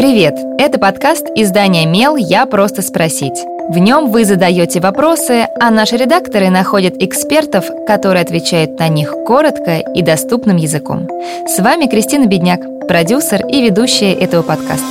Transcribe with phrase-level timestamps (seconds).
[0.00, 0.34] Привет!
[0.56, 2.16] Это подкаст издания «Мел.
[2.16, 3.38] Я просто спросить».
[3.68, 9.76] В нем вы задаете вопросы, а наши редакторы находят экспертов, которые отвечают на них коротко
[9.76, 11.06] и доступным языком.
[11.46, 14.86] С вами Кристина Бедняк, продюсер и ведущая этого подкаста.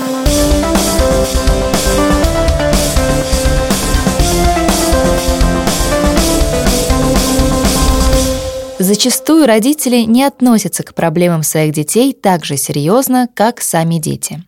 [8.78, 14.44] Зачастую родители не относятся к проблемам своих детей так же серьезно, как сами дети.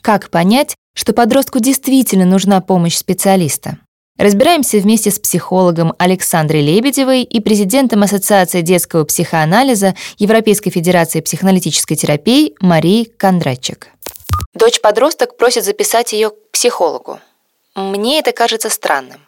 [0.00, 3.78] Как понять, что подростку действительно нужна помощь специалиста?
[4.16, 12.54] Разбираемся вместе с психологом Александрой Лебедевой и президентом Ассоциации детского психоанализа Европейской Федерации психоаналитической терапии
[12.60, 13.88] Марией Кондратчик.
[14.54, 17.18] Дочь-подросток просит записать ее к психологу.
[17.74, 19.26] Мне это кажется странным.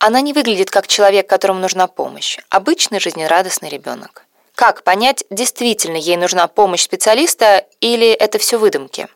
[0.00, 2.38] Она не выглядит как человек, которому нужна помощь.
[2.50, 4.24] Обычный жизнерадостный ребенок.
[4.56, 9.06] Как понять, действительно ей нужна помощь специалиста или это все выдумки?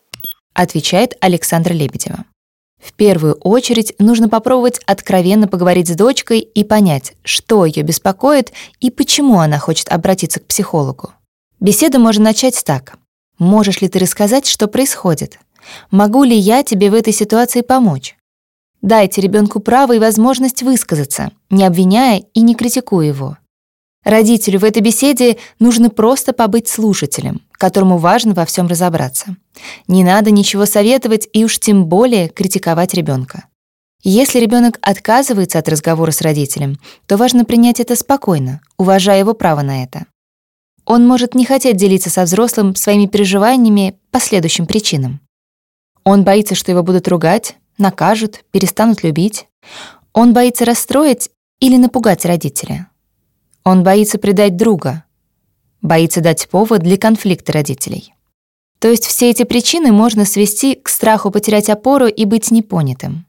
[0.54, 2.24] Отвечает Александра Лебедева.
[2.82, 8.90] В первую очередь нужно попробовать откровенно поговорить с дочкой и понять, что ее беспокоит и
[8.90, 11.12] почему она хочет обратиться к психологу.
[11.60, 12.98] Беседу можно начать так.
[13.38, 15.38] «Можешь ли ты рассказать, что происходит?
[15.90, 18.16] Могу ли я тебе в этой ситуации помочь?»
[18.82, 23.38] Дайте ребенку право и возможность высказаться, не обвиняя и не критикуя его.
[24.04, 29.36] Родителю в этой беседе нужно просто побыть слушателем, которому важно во всем разобраться.
[29.86, 33.44] Не надо ничего советовать и уж тем более критиковать ребенка.
[34.02, 39.62] Если ребенок отказывается от разговора с родителем, то важно принять это спокойно, уважая его право
[39.62, 40.06] на это.
[40.84, 45.20] Он может не хотеть делиться со взрослым своими переживаниями по следующим причинам.
[46.02, 49.46] Он боится, что его будут ругать, накажут, перестанут любить.
[50.12, 52.88] Он боится расстроить или напугать родителя.
[53.64, 55.04] Он боится предать друга,
[55.80, 58.14] боится дать повод для конфликта родителей.
[58.78, 63.26] То есть все эти причины можно свести к страху потерять опору и быть непонятым.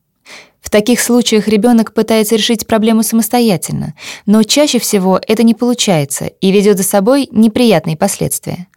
[0.59, 3.93] В таких случаях ребенок пытается решить проблему самостоятельно,
[4.25, 8.67] но чаще всего это не получается и ведет за собой неприятные последствия.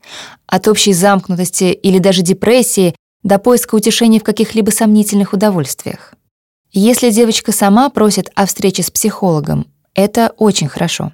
[0.46, 6.14] От общей замкнутости или даже депрессии до поиска утешения в каких-либо сомнительных удовольствиях.
[6.72, 11.12] Если девочка сама просит о встрече с психологом, это очень хорошо.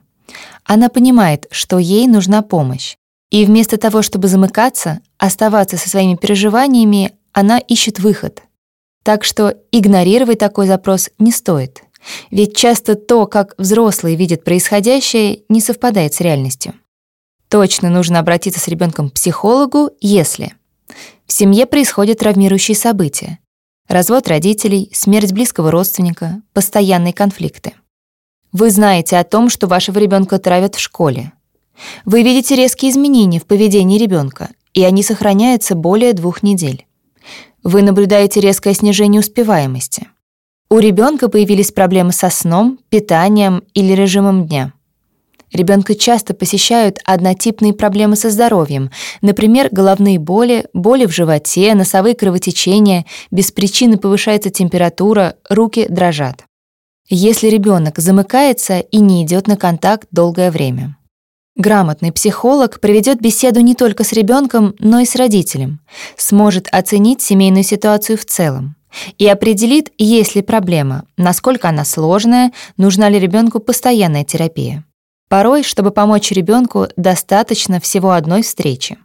[0.64, 2.96] Она понимает, что ей нужна помощь.
[3.30, 8.42] И вместо того, чтобы замыкаться, оставаться со своими переживаниями, она ищет выход.
[9.02, 11.82] Так что игнорировать такой запрос не стоит.
[12.30, 16.74] Ведь часто то, как взрослые видят происходящее, не совпадает с реальностью.
[17.48, 20.54] Точно нужно обратиться с ребенком к психологу, если
[21.26, 23.38] в семье происходят травмирующие события,
[23.88, 27.72] развод родителей, смерть близкого родственника, постоянные конфликты.
[28.52, 31.32] Вы знаете о том, что вашего ребенка травят в школе.
[32.04, 36.86] Вы видите резкие изменения в поведении ребенка, и они сохраняются более двух недель.
[37.64, 40.08] Вы наблюдаете резкое снижение успеваемости.
[40.68, 44.74] У ребенка появились проблемы со сном, питанием или режимом дня.
[45.50, 48.90] Ребенка часто посещают однотипные проблемы со здоровьем,
[49.22, 56.44] например, головные боли, боли в животе, носовые кровотечения, без причины повышается температура, руки дрожат
[57.14, 60.96] если ребенок замыкается и не идет на контакт долгое время.
[61.56, 65.80] Грамотный психолог проведет беседу не только с ребенком, но и с родителем,
[66.16, 68.76] сможет оценить семейную ситуацию в целом
[69.18, 74.84] и определит, есть ли проблема, насколько она сложная, нужна ли ребенку постоянная терапия.
[75.28, 78.98] Порой, чтобы помочь ребенку, достаточно всего одной встречи.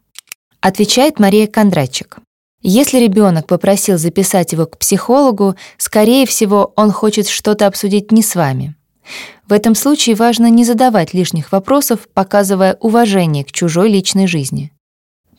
[0.59, 2.19] Отвечает Мария Кондратчик.
[2.61, 8.35] Если ребенок попросил записать его к психологу, скорее всего, он хочет что-то обсудить не с
[8.35, 8.75] вами.
[9.47, 14.71] В этом случае важно не задавать лишних вопросов, показывая уважение к чужой личной жизни.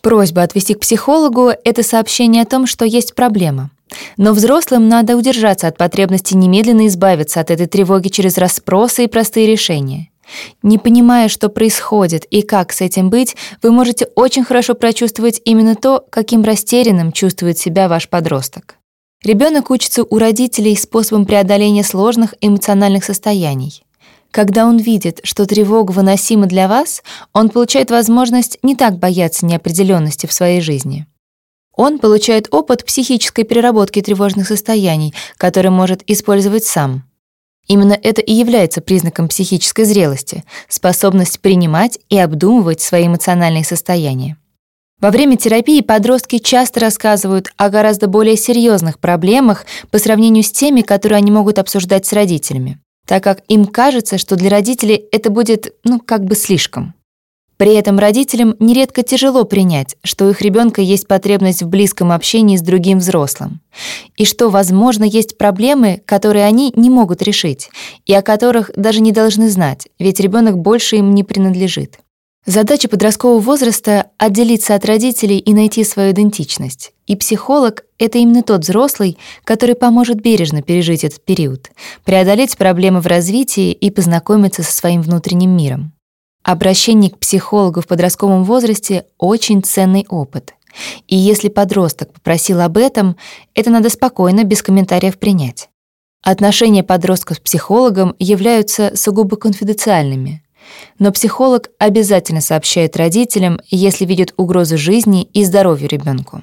[0.01, 3.71] Просьба отвести к психологу— это сообщение о том, что есть проблема.
[4.17, 9.47] Но взрослым надо удержаться от потребности немедленно избавиться от этой тревоги через расспросы и простые
[9.47, 10.11] решения.
[10.63, 15.75] Не понимая, что происходит и как с этим быть, вы можете очень хорошо прочувствовать именно
[15.75, 18.77] то, каким растерянным чувствует себя ваш подросток.
[19.25, 23.83] Ребенок учится у родителей способом преодоления сложных эмоциональных состояний.
[24.31, 27.03] Когда он видит, что тревога выносима для вас,
[27.33, 31.07] он получает возможность не так бояться неопределенности в своей жизни.
[31.75, 37.08] Он получает опыт психической переработки тревожных состояний, который может использовать сам.
[37.69, 44.39] Именно это и является признаком психической зрелости— способность принимать и обдумывать свои эмоциональные состояния.
[45.01, 50.81] Во время терапии подростки часто рассказывают о гораздо более серьезных проблемах по сравнению с теми,
[50.81, 55.75] которые они могут обсуждать с родителями, так как им кажется, что для родителей это будет,
[55.85, 56.95] ну, как бы слишком.
[57.59, 62.57] При этом родителям нередко тяжело принять, что у их ребенка есть потребность в близком общении
[62.57, 63.61] с другим взрослым,
[64.17, 67.69] и что, возможно, есть проблемы, которые они не могут решить,
[68.07, 71.99] и о которых даже не должны знать, ведь ребенок больше им не принадлежит.
[72.47, 76.93] Задача подросткового возраста— отделиться от родителей и найти свою идентичность.
[77.07, 81.71] И психолог— это именно тот взрослый, который поможет бережно пережить этот период,
[82.05, 85.93] преодолеть проблемы в развитии и познакомиться со своим внутренним миром.
[86.49, 90.55] Обращение к психологу в подростковом возрасте— очень ценный опыт.
[91.07, 93.19] И если подросток попросил об этом,
[93.55, 95.69] это надо спокойно, без комментариев принять.
[96.23, 100.43] Отношения подростка с психологом являются сугубо конфиденциальными.
[100.99, 106.43] Но психолог обязательно сообщает родителям, если видит угрозу жизни и здоровью ребенку.